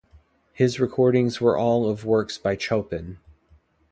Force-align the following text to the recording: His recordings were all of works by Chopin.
His 0.53 0.79
recordings 0.79 1.39
were 1.39 1.55
all 1.55 1.87
of 1.87 2.05
works 2.05 2.39
by 2.39 2.57
Chopin. 2.57 3.19